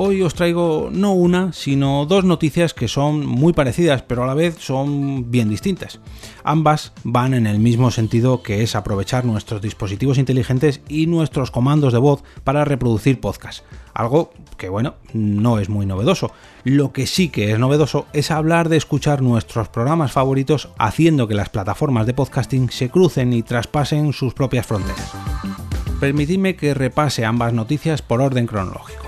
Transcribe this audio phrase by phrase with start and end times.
[0.00, 4.34] Hoy os traigo no una, sino dos noticias que son muy parecidas, pero a la
[4.34, 5.98] vez son bien distintas.
[6.44, 11.92] Ambas van en el mismo sentido que es aprovechar nuestros dispositivos inteligentes y nuestros comandos
[11.92, 13.64] de voz para reproducir podcast.
[13.92, 16.30] Algo que, bueno, no es muy novedoso.
[16.62, 21.34] Lo que sí que es novedoso es hablar de escuchar nuestros programas favoritos haciendo que
[21.34, 25.10] las plataformas de podcasting se crucen y traspasen sus propias fronteras.
[25.98, 29.07] Permitidme que repase ambas noticias por orden cronológico.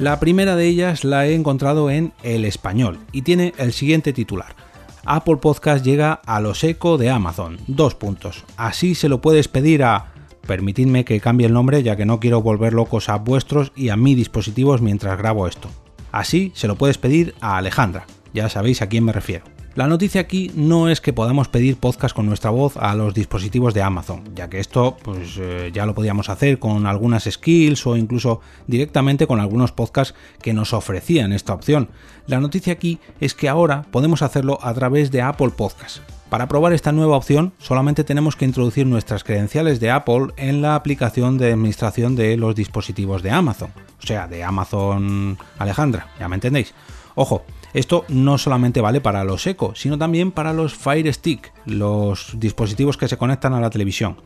[0.00, 4.56] La primera de ellas la he encontrado en El Español y tiene el siguiente titular.
[5.04, 7.58] Apple Podcast llega a los eco de Amazon.
[7.66, 8.44] Dos puntos.
[8.56, 10.14] Así se lo puedes pedir a...
[10.46, 13.96] Permitidme que cambie el nombre ya que no quiero volver locos a vuestros y a
[13.98, 15.68] mi dispositivos mientras grabo esto.
[16.12, 18.06] Así se lo puedes pedir a Alejandra.
[18.32, 19.44] Ya sabéis a quién me refiero.
[19.80, 23.72] La noticia aquí no es que podamos pedir podcast con nuestra voz a los dispositivos
[23.72, 27.96] de Amazon, ya que esto pues, eh, ya lo podíamos hacer con algunas skills o
[27.96, 31.88] incluso directamente con algunos podcasts que nos ofrecían esta opción.
[32.26, 36.02] La noticia aquí es que ahora podemos hacerlo a través de Apple Podcasts.
[36.28, 40.74] Para probar esta nueva opción solamente tenemos que introducir nuestras credenciales de Apple en la
[40.74, 46.34] aplicación de administración de los dispositivos de Amazon, o sea, de Amazon Alejandra, ya me
[46.34, 46.74] entendéis.
[47.14, 52.32] Ojo, esto no solamente vale para los Echo, sino también para los Fire Stick, los
[52.34, 54.16] dispositivos que se conectan a la televisión.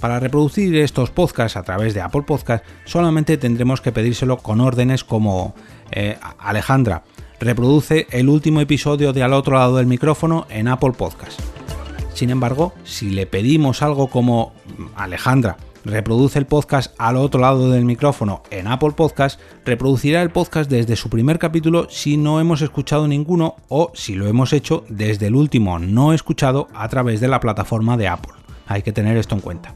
[0.00, 5.04] Para reproducir estos podcasts a través de Apple Podcast solamente tendremos que pedírselo con órdenes
[5.04, 5.54] como
[5.90, 7.02] eh, Alejandra,
[7.38, 11.40] reproduce el último episodio de al otro lado del micrófono en Apple Podcast.
[12.14, 14.52] Sin embargo, si le pedimos algo como
[14.96, 20.70] Alejandra, reproduce el podcast al otro lado del micrófono en Apple Podcast, reproducirá el podcast
[20.70, 25.28] desde su primer capítulo si no hemos escuchado ninguno o si lo hemos hecho desde
[25.28, 28.34] el último no escuchado a través de la plataforma de Apple.
[28.66, 29.74] Hay que tener esto en cuenta.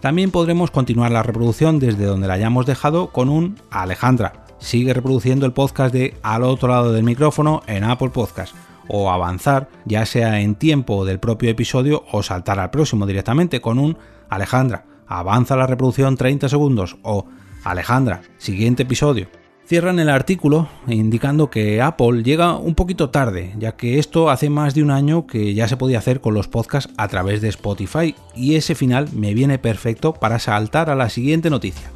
[0.00, 4.44] También podremos continuar la reproducción desde donde la hayamos dejado con un Alejandra.
[4.58, 8.54] Sigue reproduciendo el podcast de al otro lado del micrófono en Apple Podcast
[8.88, 13.78] o avanzar, ya sea en tiempo del propio episodio o saltar al próximo directamente con
[13.78, 13.98] un
[14.30, 17.26] Alejandra avanza la reproducción 30 segundos o
[17.64, 19.28] Alejandra, siguiente episodio.
[19.66, 24.74] Cierran el artículo indicando que Apple llega un poquito tarde, ya que esto hace más
[24.74, 28.14] de un año que ya se podía hacer con los podcasts a través de Spotify
[28.34, 31.90] y ese final me viene perfecto para saltar a la siguiente noticia.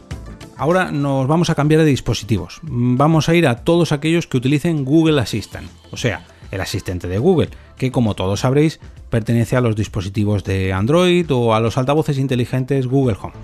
[0.58, 2.60] Ahora nos vamos a cambiar de dispositivos.
[2.62, 7.18] Vamos a ir a todos aquellos que utilicen Google Assistant, o sea, el asistente de
[7.18, 7.48] Google,
[7.78, 8.80] que como todos sabréis
[9.12, 13.34] pertenece a los dispositivos de Android o a los altavoces inteligentes Google Home.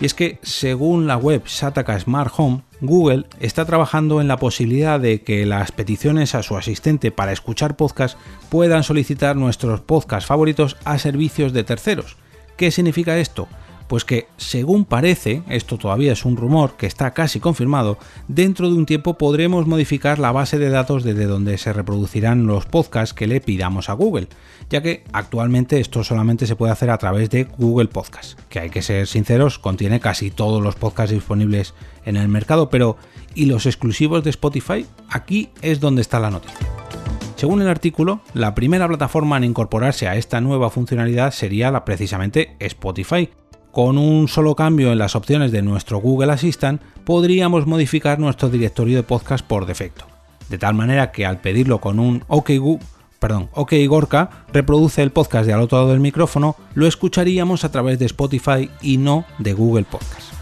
[0.00, 4.98] Y es que, según la web Sataka Smart Home, Google está trabajando en la posibilidad
[4.98, 8.18] de que las peticiones a su asistente para escuchar podcast
[8.50, 12.16] puedan solicitar nuestros podcasts favoritos a servicios de terceros.
[12.56, 13.46] ¿Qué significa esto?
[13.88, 17.98] Pues que, según parece, esto todavía es un rumor que está casi confirmado,
[18.28, 22.66] dentro de un tiempo podremos modificar la base de datos desde donde se reproducirán los
[22.66, 24.28] podcasts que le pidamos a Google,
[24.70, 28.70] ya que actualmente esto solamente se puede hacer a través de Google Podcasts, que hay
[28.70, 31.74] que ser sinceros, contiene casi todos los podcasts disponibles
[32.04, 32.96] en el mercado, pero
[33.34, 34.86] ¿y los exclusivos de Spotify?
[35.08, 36.66] Aquí es donde está la noticia.
[37.36, 42.56] Según el artículo, la primera plataforma en incorporarse a esta nueva funcionalidad sería la precisamente
[42.60, 43.28] Spotify,
[43.76, 48.96] con un solo cambio en las opciones de nuestro Google Assistant podríamos modificar nuestro directorio
[48.96, 50.06] de podcast por defecto.
[50.48, 52.52] De tal manera que al pedirlo con un OK,
[53.18, 57.70] perdón, OK Gorka reproduce el podcast de al otro lado del micrófono, lo escucharíamos a
[57.70, 60.32] través de Spotify y no de Google Podcast.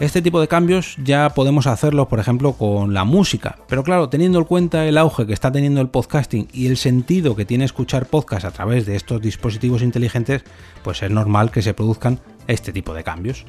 [0.00, 4.40] Este tipo de cambios ya podemos hacerlo, por ejemplo, con la música, pero claro, teniendo
[4.40, 8.06] en cuenta el auge que está teniendo el podcasting y el sentido que tiene escuchar
[8.06, 10.42] podcast a través de estos dispositivos inteligentes,
[10.82, 13.44] pues es normal que se produzcan este tipo de cambios.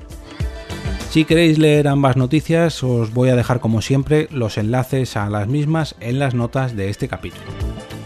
[1.10, 5.48] Si queréis leer ambas noticias, os voy a dejar como siempre los enlaces a las
[5.48, 7.46] mismas en las notas de este capítulo.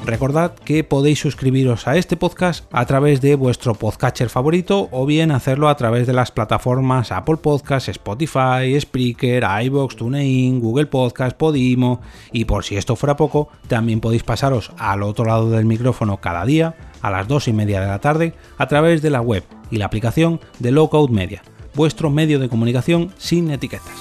[0.06, 5.32] Recordad que podéis suscribiros a este podcast a través de vuestro podcatcher favorito o bien
[5.32, 12.02] hacerlo a través de las plataformas Apple Podcasts, Spotify, Spreaker, iBox, TuneIn, Google Podcast, Podimo
[12.32, 16.46] y por si esto fuera poco, también podéis pasaros al otro lado del micrófono cada
[16.46, 19.78] día a las 2 y media de la tarde a través de la web y
[19.78, 21.42] la aplicación de Lockout Media,
[21.76, 23.94] vuestro medio de comunicación sin etiquetas.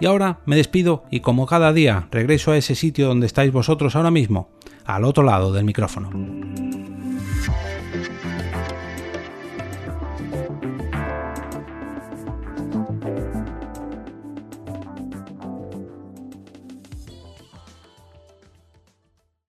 [0.00, 3.94] Y ahora me despido y como cada día regreso a ese sitio donde estáis vosotros
[3.94, 4.50] ahora mismo,
[4.84, 6.10] al otro lado del micrófono.